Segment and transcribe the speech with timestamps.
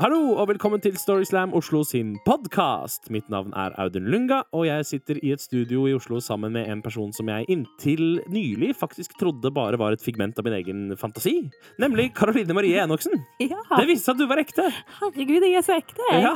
[0.00, 3.04] Hallo og velkommen til Storyslam Oslo sin podkast.
[3.14, 6.66] Mitt navn er Audun Lunga, og jeg sitter i et studio i Oslo sammen med
[6.72, 10.80] en person som jeg inntil nylig faktisk trodde bare var et figment av min egen
[10.98, 11.34] fantasi.
[11.82, 13.14] Nemlig Karoline Marie Enoksen.
[13.52, 14.64] Ja, Det viste seg at du var ekte!
[14.98, 16.08] herregud, jeg er så ekte.
[16.10, 16.24] jeg.
[16.24, 16.34] Ja.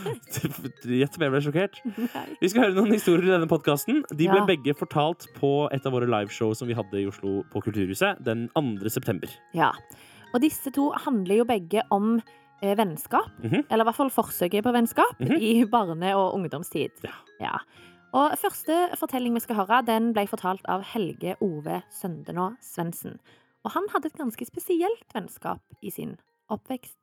[1.04, 1.78] Gjett om jeg ble sjokkert.
[2.00, 2.24] Nei.
[2.40, 4.00] Vi skal høre noen historier i denne podkasten.
[4.10, 4.46] De ble Ja.
[4.48, 8.48] begge fortalt på et av våre liveshow som vi hadde i Oslo på Kulturhuset den
[8.56, 8.90] 2.
[8.90, 9.30] september.
[9.54, 9.70] Ja.
[10.34, 12.16] Og disse to handler jo begge om
[12.64, 13.28] eh, vennskap.
[13.42, 13.64] -hmm.
[13.70, 15.36] Eller i hvert fall forsøket på vennskap Mhm.
[15.40, 16.90] i barne- og ungdomstid.
[17.04, 17.12] Ja.
[17.40, 17.58] Ja.
[18.14, 23.18] Og første fortelling vi skal høre, den ble fortalt av Helge Ove Søndenå Svendsen.
[23.64, 26.16] Og han hadde et ganske spesielt vennskap i sin
[26.50, 26.96] oppvekst.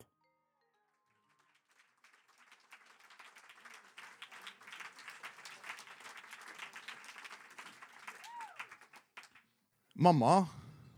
[9.95, 10.45] Mamma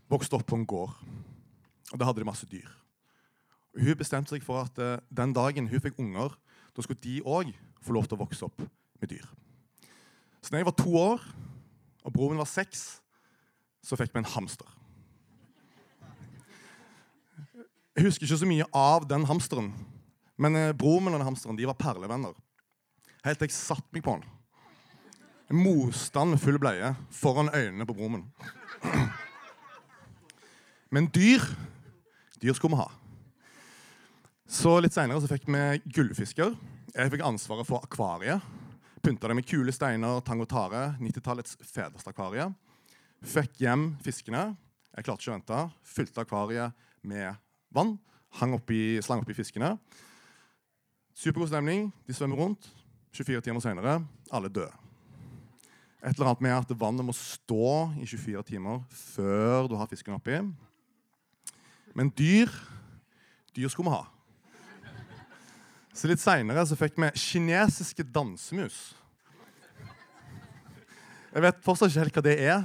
[0.08, 0.94] vokste opp på en gård,
[1.92, 2.70] og da hadde de masse dyr.
[3.74, 6.34] Hun bestemte seg for at eh, den dagen hun fikk unger,
[6.74, 7.50] da skulle de òg
[7.82, 8.62] få lov til å vokse opp
[9.00, 9.26] med dyr.
[10.42, 11.24] Så da jeg var to år,
[12.04, 13.00] og broren min var seks,
[13.84, 14.68] så fikk vi en hamster.
[17.94, 19.72] Jeg husker ikke så mye av den hamsteren,
[20.36, 22.34] men eh, broren min og den hamsteren de var perlevenner.
[23.24, 24.18] Helt til jeg satte meg på.
[25.48, 28.26] Jeg moste den med full bleie foran øynene på broren min.
[30.94, 31.42] Men dyr
[32.42, 33.03] dyr skulle vi ha.
[34.54, 35.60] Så Litt seinere fikk vi
[35.96, 36.52] gullfisker.
[36.94, 38.44] Jeg fikk ansvaret for akvariet.
[39.02, 40.92] Pynta det med kule steiner, tang og tare.
[41.02, 42.46] 90-tallets fedreste akvarie.
[43.26, 44.44] Fikk hjem fiskene.
[44.94, 45.58] Jeg klarte ikke å vente.
[45.96, 47.34] Fylte akvariet med
[47.74, 47.96] vann.
[48.38, 49.72] Hang oppi, slang oppi fiskene.
[51.18, 51.90] Supergod stemning.
[52.06, 52.70] De svømmer rundt.
[53.18, 53.98] 24 timer seinere,
[54.30, 54.70] alle døde.
[55.98, 60.14] Et eller annet med at vannet må stå i 24 timer før du har fisken
[60.14, 60.38] oppi.
[61.94, 62.54] Men dyr
[63.54, 64.13] dyr skulle vi ha.
[65.94, 68.94] Så litt seinere fikk vi kinesiske dansemus.
[71.34, 72.64] Jeg vet fortsatt ikke helt hva det er.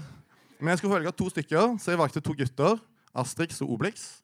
[0.60, 2.82] Men jeg skulle velge to stykker, så jeg valgte to gutter.
[3.18, 4.20] Astrix og Obelix.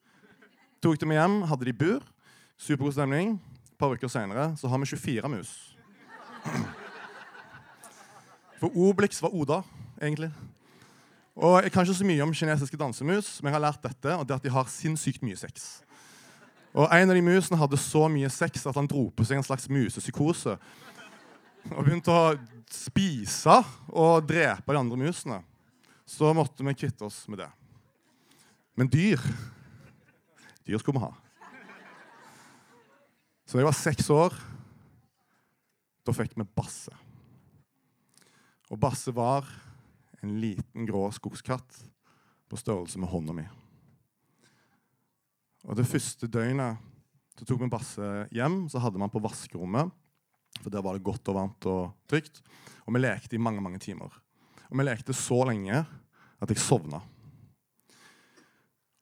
[0.83, 2.01] Tok dem hjem, hadde de bur.
[2.57, 3.37] Supergod stemning.
[3.69, 5.53] Et par uker seinere har vi 24 mus.
[8.59, 9.61] For Obelix var Oda,
[10.01, 10.31] egentlig.
[11.35, 14.27] Og Jeg kan ikke så mye om kinesiske dansemus, men jeg har lært dette, og
[14.27, 15.83] det at de har sinnssykt mye sex.
[16.75, 19.47] Og En av de musene hadde så mye sex at han dro på seg en
[19.47, 20.57] slags musepsykose.
[21.71, 22.35] Og begynte å
[22.71, 25.39] spise og drepe de andre musene.
[26.05, 27.49] Så måtte vi kvitte oss med det.
[28.75, 29.21] Men dyr
[30.65, 31.13] Dyr skulle vi ha.
[33.45, 34.33] Så da jeg var seks år,
[36.01, 36.93] da fikk vi Basse.
[38.73, 39.45] Og Basse var
[40.25, 41.83] en liten, grå skogskatt
[42.49, 43.45] på størrelse med hånda mi.
[45.65, 46.77] Og Det første døgnet
[47.35, 48.65] så tok vi Basse hjem.
[48.71, 49.91] Så hadde man på vaskerommet,
[50.61, 52.39] for der var det godt og varmt og trygt.
[52.85, 54.13] Og vi lekte i mange mange timer.
[54.69, 57.01] Og vi lekte så lenge at jeg sovna.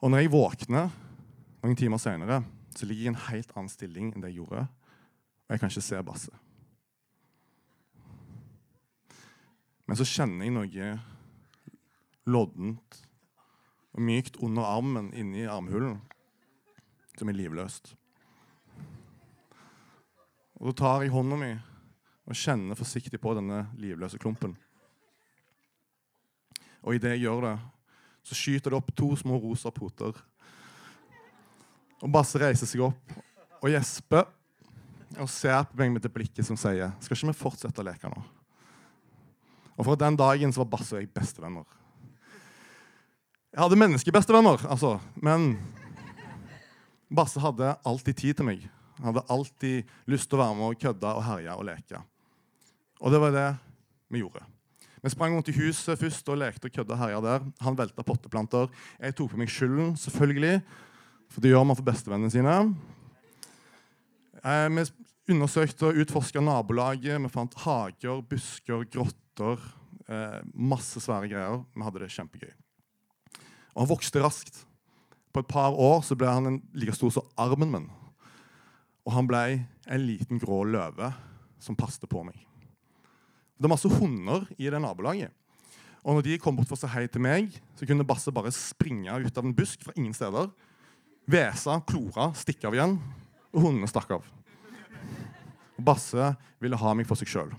[0.03, 0.90] Og når jeg våkner
[1.63, 2.41] noen timer seinere,
[2.75, 4.66] så ligger jeg i en helt annen stilling enn det jeg gjorde.
[5.45, 6.40] Og jeg kan ikke se Basse.
[9.84, 10.90] Men så kjenner jeg noe
[12.24, 13.00] loddent
[13.94, 16.00] og mykt under armen inni armhulen
[17.19, 17.94] som er livløst.
[20.59, 21.53] Og Da tar jeg hånda mi
[22.24, 24.56] og kjenner forsiktig på denne livløse klumpen.
[26.84, 27.57] Og idet jeg gjør det,
[28.24, 30.16] så skyter det opp to små rosa poter.
[32.03, 33.13] Og Basse reiser seg opp
[33.59, 34.28] og gjesper
[35.19, 38.09] og ser på meg med det blikket som sier Skal ikke vi fortsette å leke
[38.09, 38.24] nå?
[39.78, 41.66] Og fra den dagen så var Basse og jeg bestevenner.
[43.53, 45.57] Jeg hadde menneskebestevenner, altså, men
[47.13, 48.63] Basse hadde alltid tid til meg.
[49.00, 52.01] Han hadde alltid lyst til å være med og kødde og herje og leke.
[53.03, 53.50] Og det var det
[54.13, 54.46] vi gjorde.
[55.03, 57.46] Vi sprang rundt i huset først og lekte og kødda og herja der.
[57.66, 58.69] Han velta potteplanter.
[59.01, 60.62] Jeg tok på meg skylden, selvfølgelig,
[61.34, 62.56] for det gjør man for bestevennene sine.
[64.44, 67.19] Eh, vi undersøkte og utforska nabolaget.
[67.19, 69.62] Vi fant hager, busker, grotter.
[70.07, 71.62] Eh, masse svære greier.
[71.75, 72.54] Vi hadde det kjempegøy.
[73.74, 74.63] Og han vokste raskt.
[75.33, 77.88] På et par år så ble han en, like stor som armen min.
[79.03, 79.44] Og han ble
[79.89, 81.09] en liten grå løve
[81.63, 82.38] som passet på meg.
[83.57, 85.33] Det er masse hunder i det nabolaget.
[86.03, 88.51] Og når de kom bort for å si hei til meg, så kunne Basse bare
[88.51, 90.50] springe ut av en busk fra ingen steder.
[91.31, 92.97] Hvese, klore, stikke av igjen.
[93.56, 94.25] Og hundene stakk av.
[95.77, 97.53] Og Basse ville ha meg for seg sjøl.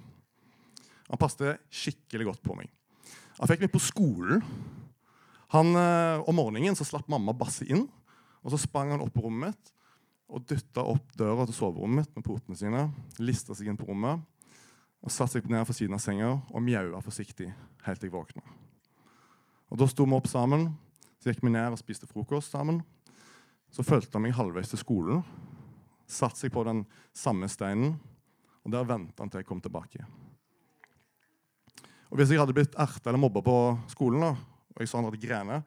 [1.08, 2.68] Han passet skikkelig godt på meg.
[3.40, 4.44] Han fikk meg på skolen.
[5.54, 7.86] Han, eh, om morgenen så slapp mamma Basse inn.
[8.44, 9.70] Og så sprang han opp på rommet mitt,
[10.28, 12.88] og dytta opp døra til soverommet mitt med potene sine.
[13.22, 14.20] Lista seg inn på rommet
[15.04, 17.50] og satte seg ned for siden av senga og mjaua forsiktig
[17.84, 18.42] helt til jeg våkna.
[19.70, 20.74] Og Da sto vi opp sammen,
[21.20, 22.82] så gikk vi ned og spiste frokost sammen.
[23.72, 25.24] Så fulgte han meg halvveis til skolen,
[26.06, 27.98] satte seg på den samme steinen,
[28.64, 30.04] og der venta han til jeg kom tilbake.
[32.10, 33.56] Og Hvis jeg hadde blitt erta eller mobba på
[33.90, 34.36] skolen, da,
[34.74, 35.62] og jeg sa han hadde grener,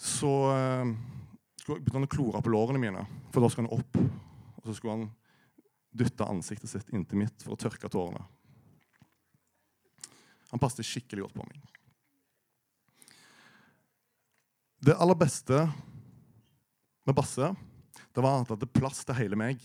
[0.00, 0.92] så eh,
[1.70, 3.98] han å klore på lårene mine, for da skulle han opp.
[4.60, 5.08] Og så skulle han
[5.90, 8.22] dytte ansiktet sitt inntil mitt for å tørke tårene.
[10.50, 11.62] Han passet skikkelig godt på meg.
[14.80, 15.66] Det aller beste
[17.06, 17.52] med Basse
[18.10, 19.60] det var at han hadde plass til hele meg.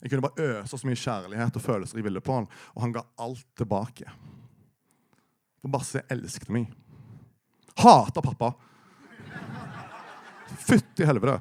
[0.00, 2.94] Jeg kunne bare øse så mye kjærlighet og følelser jeg ville på han, og han
[2.94, 4.08] ga alt tilbake.
[5.60, 6.70] For Basse elsket meg.
[7.78, 8.52] Hata pappa.
[10.62, 11.40] Fytti helvete.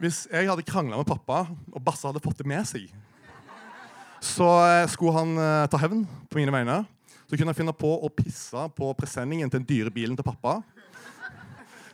[0.00, 2.88] Hvis jeg hadde krangla med pappa, og Basse hadde fått det med seg,
[4.24, 6.80] så eh, skulle han eh, ta hevn på mine vegne.
[7.28, 10.58] Så kunne han finne på å pisse på presenningen til den dyre bilen til pappa.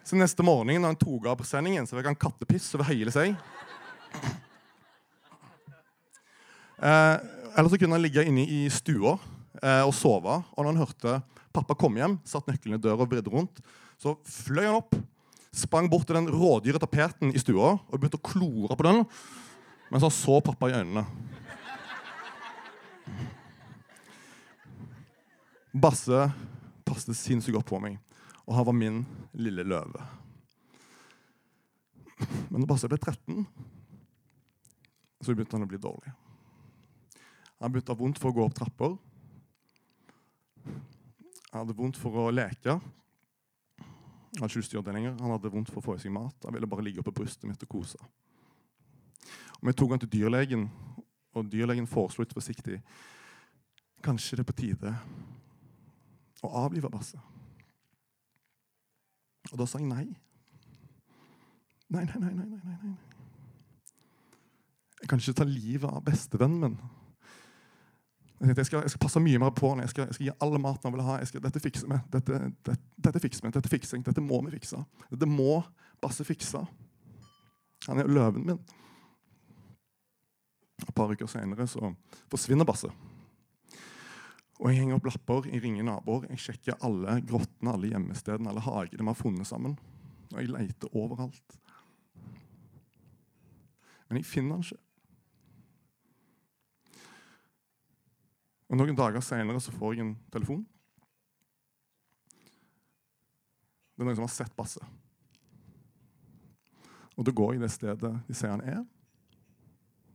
[0.06, 3.36] Så neste morgen når han tok av presenningen, så fikk han kattepiss over hele seg.
[6.80, 7.16] Eh,
[7.52, 9.18] eller så kunne han ligge inne i stua
[9.58, 10.40] eh, og sove.
[10.54, 11.18] Og når han hørte
[11.54, 13.62] pappa komme hjem, satt nøkkelen i døra og vridde rundt,
[14.00, 14.94] så fløy han opp,
[15.50, 19.02] sprang bort til den rådyre tapeten i stua og begynte å klore på den
[19.90, 21.02] mens han så pappa i øynene.
[25.70, 26.28] Basse
[26.86, 27.98] passet sinnssykt godt på meg,
[28.46, 29.02] og han var min
[29.34, 30.06] lille løve.
[32.50, 33.44] Men når Basse ble 13,
[35.20, 36.12] så begynte han å bli dårlig.
[37.60, 38.96] Han begynte å ha vondt for å gå opp trapper.
[41.50, 42.76] Han hadde vondt for å leke.
[42.78, 45.16] Han hadde ikke lyst til å gjøre det lenger.
[45.20, 46.36] Han hadde vondt for å få i seg mat.
[46.46, 47.98] Han ville bare ligge på brystet mitt og kose.
[49.60, 50.68] Og Vi tok han til dyrlegen,
[51.34, 52.80] og dyrlegen foreslo litt forsiktig
[54.02, 54.94] Kanskje det er på tide
[56.40, 57.18] å avlive Basse.
[59.50, 60.06] Og da sa jeg nei.
[61.92, 62.94] Nei, nei, nei, nei, nei, nei.
[65.02, 66.78] Jeg kan ikke ta livet av bestevennen min.
[68.40, 69.84] Jeg, skal, jeg skal passe mye mer på henne.
[69.84, 71.18] Jeg skal, jeg skal gi alle maten han vil ha.
[71.28, 71.98] Skal, dette fikser vi.
[72.14, 73.52] Dette, dette, dette fikser vi.
[73.52, 74.06] Dette fikser jeg.
[74.06, 74.80] Dette må vi fikse.
[75.12, 75.60] Dette må
[76.00, 76.62] Basse fikse.
[77.84, 78.60] Han er løven min.
[80.80, 81.92] Et par uker senere så
[82.32, 82.88] forsvinner Basse.
[84.60, 88.64] Og Jeg henger opp lapper, jeg ringer naboer, jeg sjekker alle grottene, alle gjemmestedene, alle
[88.64, 89.76] hagene vi har funnet sammen.
[90.32, 91.56] Og jeg leter overalt.
[94.08, 94.80] Men jeg finner han ikke.
[98.70, 100.62] Og Noen dager senere så får jeg en telefon.
[103.94, 104.80] Det er noen som har sett Basse.
[107.18, 108.84] Og Da går jeg det stedet de sier han er,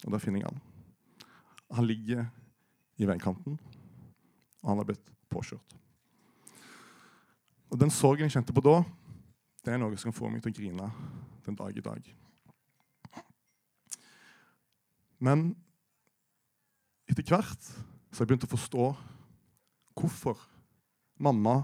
[0.06, 0.62] og da finner jeg han.
[1.76, 2.24] Han ligger
[2.98, 3.60] i veikanten,
[4.64, 5.76] og han har blitt påkjørt.
[7.70, 8.80] Og Den sorgen jeg kjente på da,
[9.66, 10.88] det er noe som kan få meg til å grine
[11.46, 12.10] den dag i dag.
[15.20, 15.52] Men
[17.10, 17.70] etter hvert
[18.16, 18.84] så jeg begynte å forstå
[20.00, 20.40] hvorfor
[21.20, 21.58] mamma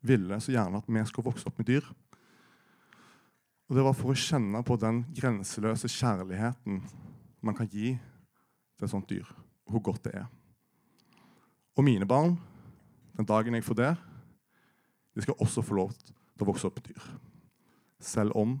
[0.00, 1.84] ville så gjerne at vi skulle vokse opp med dyr.
[3.68, 6.80] Og Det var for å kjenne på den grenseløse kjærligheten
[7.44, 9.28] man kan gi til et sånt dyr.
[9.68, 10.24] Hvor godt det er.
[11.76, 12.38] Og mine barn,
[13.18, 13.92] den dagen jeg får det,
[15.12, 17.10] de skal også få lov til å vokse opp med dyr.
[18.00, 18.56] Selv om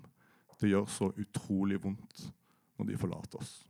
[0.60, 2.28] det gjør så utrolig vondt
[2.76, 3.62] når de forlater oss.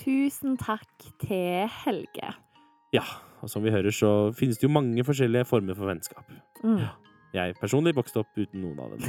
[0.00, 2.32] Tusen takk til Helge.
[2.94, 3.02] Ja,
[3.42, 6.24] og som vi hører, så finnes det jo mange forskjellige former for vennskap.
[6.64, 6.86] Mm.
[7.36, 9.04] Jeg personlig vokste opp uten noen av dem.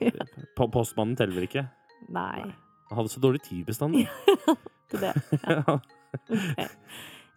[0.06, 0.26] ja.
[0.56, 1.66] Postmannen teller ikke.
[2.14, 2.44] Nei,
[2.90, 4.06] Han hadde så dårlig tid bestandig.
[4.92, 5.14] det det.
[5.50, 5.78] Ja.
[6.30, 6.38] Ok.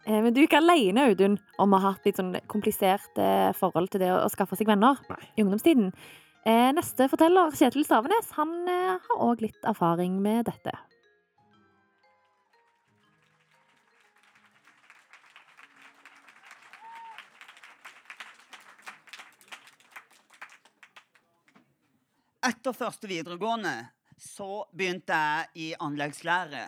[0.06, 3.50] Eh, Men du er ikke alene, Audun, om å ha hatt litt sånn komplisert eh,
[3.58, 5.18] forhold til det å, skaffe seg venner Nei.
[5.34, 5.90] i ungdomstiden.
[6.46, 10.76] Eh, Neste forteller, Kjetil Stavenes, han har òg litt erfaring med dette.
[22.48, 23.74] Etter første videregående
[24.16, 26.62] så begynte jeg i anleggslære.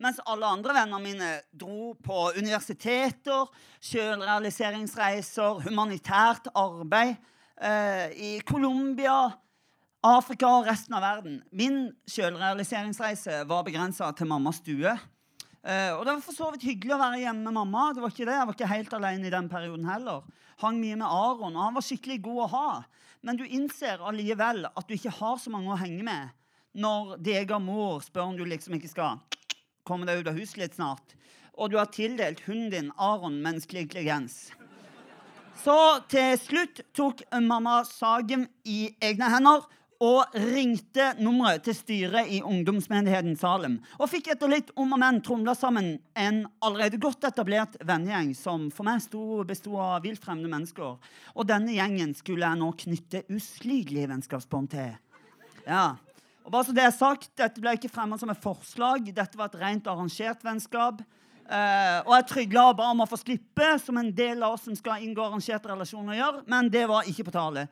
[0.00, 3.50] Mens alle andre vennene mine dro på universiteter,
[3.84, 7.18] sjølrealiseringsreiser, humanitært arbeid
[7.60, 9.18] eh, i Colombia,
[10.08, 11.42] Afrika og resten av verden.
[11.52, 14.94] Min sjølrealiseringsreise var begrensa til mammas stue.
[15.60, 17.90] Eh, og det var for så vidt hyggelig å være hjemme med mamma.
[17.92, 18.36] det var ikke det.
[18.38, 20.22] Jeg var ikke helt alene i den perioden heller.
[20.60, 22.68] Hang mye med Aron, og han var skikkelig god å ha.
[23.20, 26.36] Men du innser allikevel at du ikke har så mange å henge med
[26.80, 29.18] når deg og mor spør om du liksom ikke skal
[29.84, 31.16] komme deg ut av huset litt snart,
[31.58, 34.36] og du har tildelt hunden din Aron menneskelig intelligens.
[35.60, 35.76] Så
[36.08, 39.66] til slutt tok mamma saken i egne hender
[40.00, 43.76] og ringte nummeret til styret i ungdomsmenigheten Salem.
[44.00, 48.70] Og fikk etter litt om og men tromla sammen en allerede godt etablert vennegjeng som
[48.72, 49.04] for meg
[49.48, 50.96] besto av vilt fremmede mennesker.
[51.36, 54.96] Og denne gjengen skulle jeg nå knytte uslidelige vennskapsbånd til.
[55.68, 55.98] Ja,
[56.46, 59.12] og bare så det er sagt, Dette ble ikke fremmet som et forslag.
[59.12, 61.04] Dette var et rent arrangert vennskap.
[61.50, 64.76] Uh, og jeg trygla bare om å få slippe, som en del av oss som
[64.78, 66.42] skal inngå arrangerte relasjoner, gjør.
[66.50, 67.68] Men det var ikke på tale.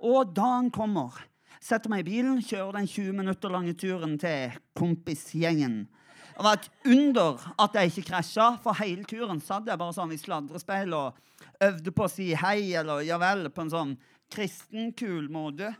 [0.00, 1.20] Og dagen kommer.
[1.60, 5.82] Setter meg i bilen, kjører den 20 minutter lange turen til kompisgjengen.
[6.30, 10.14] Det var et under at jeg ikke krasja, for hele turen satt jeg bare sånn
[10.14, 11.18] i sladrespeil og
[11.60, 13.92] øvde på å si hei eller ja vel på en sånn
[14.32, 15.74] kristenkul måte.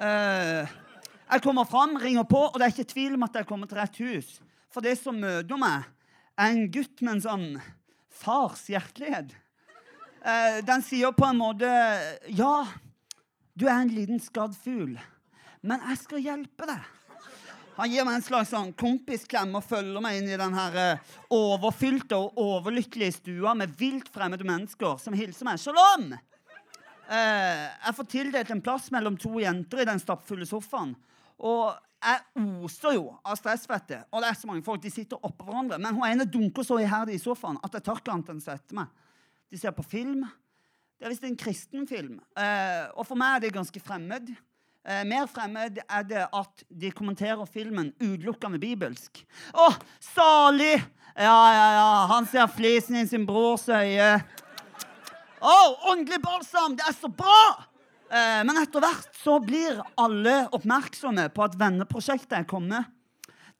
[0.00, 0.66] Uh,
[1.30, 3.78] jeg kommer fram, ringer på, og det er ikke tvil om at jeg kommer til
[3.78, 4.32] rett hus.
[4.74, 5.86] For det som møter meg,
[6.34, 7.46] er en gutt med en sånn
[8.10, 9.30] fars hjertelighet.
[10.26, 11.70] Uh, den sier på en måte
[12.34, 12.66] Ja,
[13.54, 14.98] du er en liten skadd fugl.
[15.60, 16.88] Men jeg skal hjelpe deg.
[17.76, 21.12] Han gir meg en slags sånn kompisklem og følger meg inn i den her eh,
[21.32, 25.60] overfylte og overlykkelige stua med vilt fremmede mennesker som hilser meg.
[25.62, 26.10] Shalom!
[27.10, 30.92] Eh, jeg får tildelt en plass mellom to jenter i den stappfulle sofaen.
[31.40, 34.02] Og jeg oser jo av stressfette.
[34.10, 35.80] Og det er så mange folk, de sitter oppå hverandre.
[35.80, 38.48] Men hun ene dunker så iherdig i sofaen at jeg tør ikke annet enn å
[38.48, 38.92] sette meg.
[39.50, 40.24] De ser på film.
[41.00, 42.20] Det er visst en kristen film.
[42.36, 44.34] Eh, og for meg er det ganske fremmed.
[44.88, 49.20] Eh, mer fremmed er det at de kommenterer filmen utelukkende bibelsk.
[49.52, 49.66] Å,
[50.00, 50.78] salig!
[51.20, 51.88] Ja, ja, ja.
[52.14, 54.14] Han ser flisen i sin brors øye.
[55.40, 55.56] Å,
[55.92, 56.78] åndelig balsam!
[56.78, 57.42] Det er så bra!
[58.08, 62.88] Eh, men etter hvert så blir alle oppmerksomme på at venneprosjektet er kommet.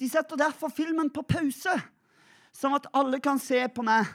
[0.01, 1.77] De setter derfor filmen på pause,
[2.57, 4.09] sånn at alle kan se på meg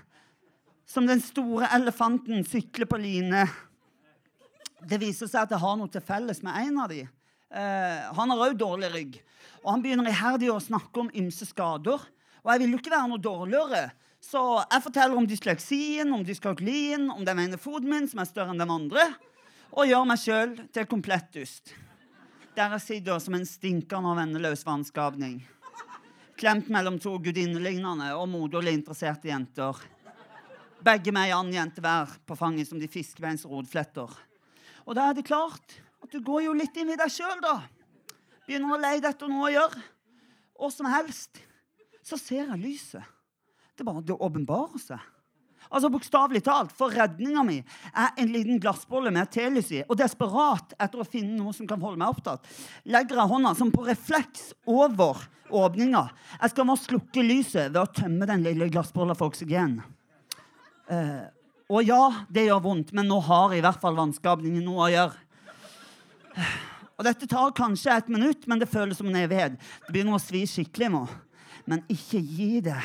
[0.90, 3.46] som den store elefanten sykler på line
[4.86, 7.10] det viser seg at jeg har noe til felles med en av dem.
[7.56, 9.20] Uh, han har òg dårlig rygg.
[9.64, 12.02] Og han begynner iherdig å snakke om ymse skader.
[12.44, 13.86] Og jeg vil jo ikke være noe dårligere.
[14.26, 18.54] Så jeg forteller om dysleksien, om dyskalkulien, om den ene foten min som er større
[18.54, 19.04] enn den andre,
[19.76, 21.76] og gjør meg sjøl til komplett dust.
[22.56, 25.42] Der jeg sitter som en stinkende og venneløs vannskapning.
[26.40, 29.78] Klemt mellom to gudinnelignende og moderlig interesserte jenter.
[30.86, 34.10] Begge med ei annen jente hver på fanget som de fiskebeins rodfletter.
[34.86, 37.58] Og da er det klart at du går jo litt inn i deg sjøl, da.
[38.46, 39.82] Begynner å leie etter noe å gjøre.
[40.62, 41.42] Og som helst
[42.06, 43.14] så ser jeg lyset.
[43.76, 45.02] Det er bare det åpenbarer seg.
[45.66, 49.82] Altså Bokstavelig talt, for redninga mi er en liten glassbolle med telys i.
[49.90, 52.46] Og desperat etter å finne noe som kan holde meg opptatt,
[52.86, 56.06] legger jeg hånda som på refleks over åpninga.
[56.38, 59.80] Jeg skal nå slukke lyset ved å tømme den lille glassbolla for oksygen.
[60.86, 61.26] Uh,
[61.66, 65.22] og ja, det gjør vondt, men nå har i hvert fall vannskapningen noe å gjøre.
[66.96, 69.58] Og Dette tar kanskje et minutt, men det føles som en evighet.
[69.88, 71.06] Det begynner å svi skikkelig nå.
[71.66, 72.78] Men ikke gi det.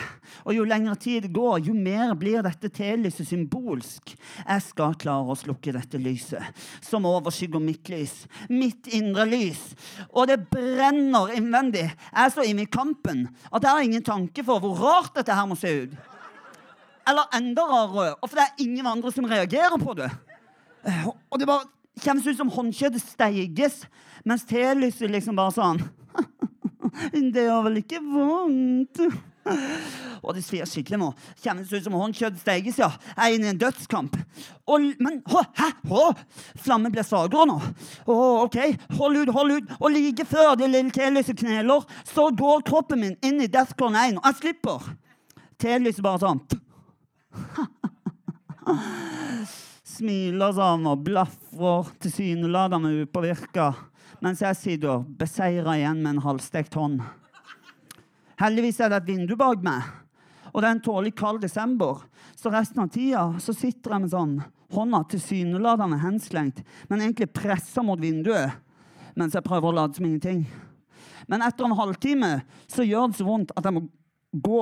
[0.49, 4.15] Og jo lengre tid det går, jo mer blir dette telyset symbolsk.
[4.41, 6.41] Jeg skal klare å slukke dette lyset,
[6.81, 8.23] som overskygger mitt lys.
[8.49, 9.61] Mitt indre lys.
[10.09, 11.91] Og det brenner innvendig.
[11.91, 15.37] Jeg er så inne i kampen at jeg har ingen tanke for hvor rart dette
[15.37, 16.01] her må se ut.
[17.11, 20.11] Eller enda rarere, og for det er ingen andre som reagerer på det.
[20.87, 21.67] Eh, og det bare
[22.01, 23.83] kjennes ut som håndkjøttet steiges,
[24.25, 25.81] mens telyset liksom bare sånn
[27.35, 29.01] Det gjør vel ikke vondt?
[30.21, 31.09] Og det svir skikkelig nå.
[31.41, 32.91] Kjennes ut som håndkjøtt steiges, ja.
[33.15, 34.17] Jeg er inne i en dødskamp.
[34.69, 35.71] Og, men hæ?
[35.91, 36.03] Hå?
[36.61, 37.57] Flammen blir svakere nå.
[38.05, 38.59] Å, OK,
[38.99, 39.77] hold ut, hold ut.
[39.81, 44.21] Og like før det lille telyset kneler, så går kroppen min inn i Deathcon 1,
[44.21, 44.91] og jeg slipper.
[45.61, 46.45] Telyset bare sånn
[49.95, 53.73] Smiler sånn og blafrer tilsynelatende upåvirka
[54.21, 57.01] mens jeg sitter beseira igjen med en halvstekt hånd.
[58.41, 59.85] Heldigvis er det et vindu bak meg,
[60.53, 62.03] og det er en tålelig kald desember.
[62.37, 64.35] Så resten av tida så sitter jeg med sånn
[64.75, 68.59] hånda tilsynelatende henslengt, men egentlig pressa mot vinduet
[69.19, 70.45] mens jeg prøver å late som ingenting.
[71.29, 72.31] Men etter en halvtime
[72.71, 73.83] så gjør det så vondt at jeg må
[74.33, 74.61] gå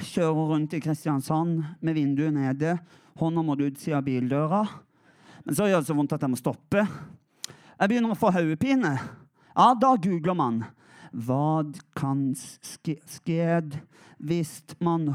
[0.00, 2.78] Kjører rundt i Kristiansand med vinduet nede,
[3.20, 4.62] hånda mot utsida av bildøra.
[5.44, 6.84] Men så gjør det så vondt at jeg må stoppe.
[7.76, 8.94] Jeg begynner å få hodepine.
[9.52, 10.62] Ja, da googler man.
[11.12, 11.60] Hva
[11.98, 13.76] kan ske, sked
[14.22, 15.10] hvis man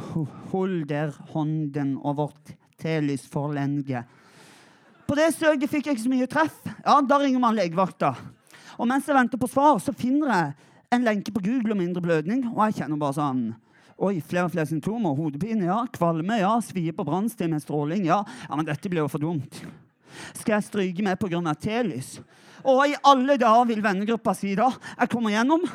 [0.51, 2.36] holder hånden over
[2.77, 4.03] telys for lenge?
[5.07, 6.57] På det søket fikk jeg ikke så mye treff.
[6.84, 8.13] Ja, Da ringer man legevakta.
[8.77, 12.03] Og mens jeg venter på svar, så finner jeg en lenke på Google om indre
[12.03, 13.48] blødning, og jeg kjenner bare sånn
[13.98, 15.16] Oi, flere og flere symptomer.
[15.18, 15.80] Hodepine, ja.
[15.94, 16.54] Kvalme, ja.
[16.62, 18.22] Svie på brannsted med stråling, ja.
[18.46, 19.63] Ja, Men dette blir jo for dumt.
[20.38, 21.54] Skal jeg stryke med pga.
[21.58, 22.20] T-lys?
[22.68, 25.66] Og i alle dager vil vennegruppa si da Jeg kommer gjennom.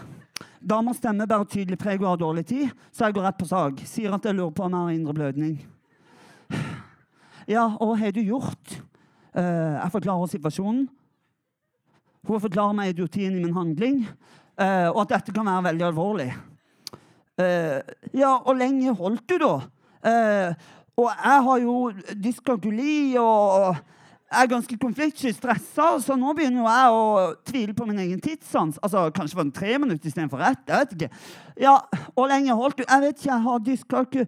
[0.62, 3.82] Damer stemmer bare tydelig preg og har dårlig tid, så jeg går rett på sak.
[3.82, 5.56] Sier at jeg lurer på om jeg har indre blødning.
[7.50, 8.76] Ja, og har du gjort?
[9.34, 10.84] Uh, jeg forklarer situasjonen.
[12.22, 14.04] Hun forklarer meg idiotien i min handling,
[14.60, 16.28] uh, og at dette kan være veldig alvorlig.
[17.42, 19.54] Eh, ja, og lenge holdt du, da?
[20.02, 20.68] Eh,
[21.00, 21.76] og jeg har jo
[22.20, 23.80] dyskalkuli og
[24.32, 28.20] jeg er ganske konfliktsky, stressa, så nå begynner jo jeg å tvile på min egen
[28.24, 28.78] tidssans.
[28.80, 30.62] Altså, Kanskje var det tre minutter istedenfor ett.
[30.68, 31.08] Jeg vet ikke.
[31.60, 31.74] Ja,
[32.14, 32.84] Hvor lenge holdt du?
[32.86, 34.24] Jeg vet ikke, jeg har dyskalkuli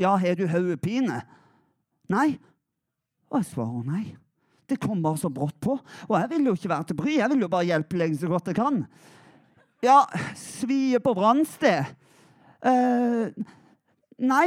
[0.00, 1.20] Ja, har du hodepine?
[2.08, 2.30] Nei.
[3.28, 4.04] Og jeg svarer nei.
[4.66, 5.76] Det kom bare så brått på.
[6.08, 7.18] Og jeg vil jo ikke være til bry.
[7.18, 8.86] Jeg vil jo bare hjelpe lenge så godt jeg kan.
[9.84, 10.00] Ja,
[10.38, 11.92] svie på brannsted.
[12.66, 13.46] Eh,
[14.18, 14.46] nei.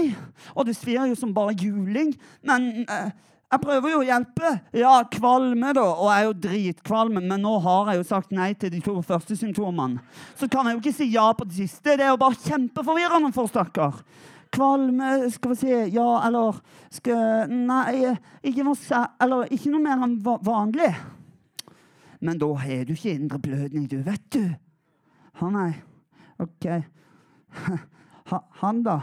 [0.56, 2.14] Og det svir jo som bare juling.
[2.46, 3.12] Men eh,
[3.50, 4.52] jeg prøver jo å hjelpe.
[4.78, 5.86] Ja, kvalme, da.
[5.96, 8.98] Og jeg er jo dritkvalm, men nå har jeg jo sagt nei til de to
[9.06, 10.04] første symptomene.
[10.38, 11.96] Så kan jeg jo ikke si ja på det siste.
[11.98, 14.04] Det er jo bare kjempeforvirrende for stakkar.
[14.50, 16.56] Kvalme Skal vi si Ja, eller
[16.90, 20.90] skal Nei, ikke noe, eller, ikke noe mer enn va- vanlig.
[22.20, 24.42] Men da har du ikke indre blødning, du, vet du.
[25.40, 25.70] Å nei.
[26.42, 26.66] OK.
[28.30, 29.00] Ha, han, da?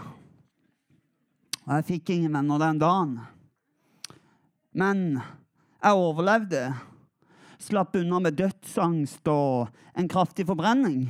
[1.66, 3.16] Jeg fikk ingen venner den dagen.
[4.70, 5.00] Men
[5.82, 6.62] jeg overlevde.
[7.58, 11.08] Slapp unna med dødsangst og en kraftig forbrenning.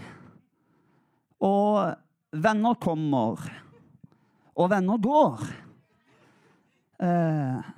[1.45, 1.93] Og
[2.33, 3.43] venner kommer,
[4.57, 5.45] og venner går.
[7.05, 7.73] Eh,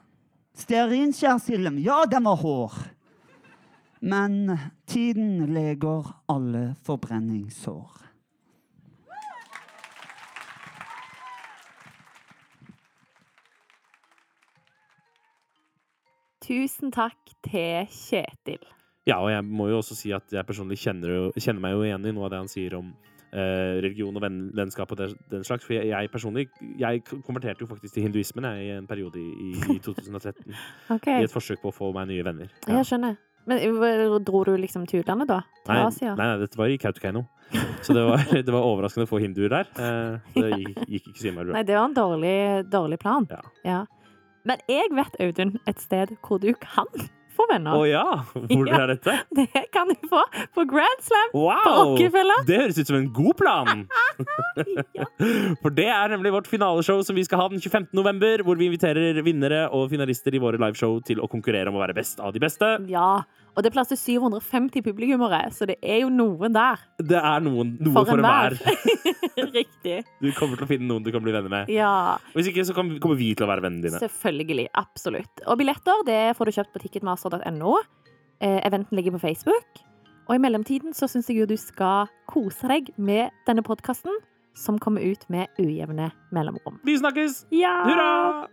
[0.58, 2.78] Stearinskjærsilden, ja, den var hår.
[4.06, 4.54] Men
[4.86, 8.07] tiden leger alle forbrenningssår.
[16.48, 18.62] Tusen takk til Kjetil.
[19.08, 22.08] Ja, og jeg må jo også si at jeg personlig kjenner, kjenner meg jo igjen
[22.08, 22.90] i noe av det han sier om
[23.32, 25.64] eh, religion og venn, vennskap og den slags.
[25.64, 26.48] For jeg, jeg personlig
[26.80, 30.52] jeg konverterte jo faktisk til hinduismen jeg, i en periode i, i 2013.
[30.96, 31.22] okay.
[31.22, 32.52] I et forsøk på å få meg nye venner.
[32.66, 32.80] Ja.
[32.80, 33.16] jeg skjønner.
[33.48, 33.62] Men
[34.28, 35.38] dro du liksom til utlandet, da?
[35.64, 36.14] Til Nei, Asia?
[36.18, 37.22] nei, nei, dette var i Kautokeino.
[37.84, 39.70] Så det var, det var overraskende få hinduer der.
[39.80, 41.54] Eh, det gikk, gikk ikke så innmari bra.
[41.56, 42.34] Nei, det var en dårlig,
[42.68, 43.24] dårlig plan.
[43.32, 43.40] Ja.
[43.64, 43.78] Ja.
[44.48, 46.88] Men jeg vet, Audun, et sted hvor du kan
[47.38, 47.76] få venner.
[47.78, 48.04] Å ja!
[48.34, 48.78] Hvor Ja.
[48.82, 49.12] er dette?
[49.38, 50.22] Det kan du få
[50.56, 51.92] på Grand Slam på Wow!
[51.92, 52.40] Rockefeller.
[52.48, 53.84] Det høres ut som en god plan!
[54.98, 55.04] Ja.
[55.62, 57.84] For det er nemlig vårt finaleshow som vi skal ha den 25.
[57.94, 61.82] november, hvor vi inviterer vinnere og finalister i våre liveshow til å konkurrere om å
[61.84, 62.72] være best av de beste.
[62.90, 63.20] ja.
[63.58, 66.78] Og det er plass til 750 publikummere, så det er jo noen der.
[67.02, 68.54] Det er noen, noe For for, enhver.
[69.58, 69.96] Riktig.
[70.22, 71.72] Du kommer til å finne noen du kan bli venner med.
[71.74, 73.98] Ja, Hvis ikke så kommer vi til å være vennene dine.
[73.98, 74.68] selvfølgelig.
[74.78, 75.42] Absolutt.
[75.50, 77.74] Og billetter det får du kjøpt på ticketmaster.no.
[78.38, 79.82] Eh, eventen ligger på Facebook.
[80.28, 84.22] Og i mellomtiden så syns jeg jo du skal kose deg med denne podkasten,
[84.54, 86.78] som kommer ut med ujevne mellomrom.
[86.86, 87.42] Vi snakkes!
[87.50, 87.74] Ja!
[87.90, 88.46] Hurra!